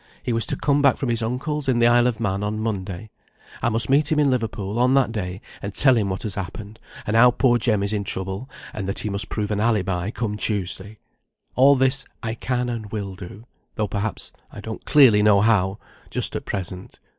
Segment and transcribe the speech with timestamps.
[0.23, 3.11] He was to come back from his uncle's, in the Isle of Man, on Monday.
[3.61, 6.79] I must meet him in Liverpool, on that day, and tell him what has happened,
[7.05, 10.37] and how poor Jem is in trouble, and that he must prove an alibi, come
[10.37, 10.97] Tuesday.
[11.53, 13.45] All this I can and will do,
[13.75, 15.77] though perhaps I don't clearly know how,
[16.09, 16.99] just at present.